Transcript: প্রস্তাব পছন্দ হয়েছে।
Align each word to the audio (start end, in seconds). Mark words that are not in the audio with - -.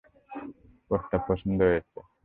প্রস্তাব 0.91 1.21
পছন্দ 1.27 1.59
হয়েছে। 1.63 1.99